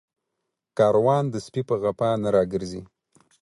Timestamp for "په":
1.69-1.75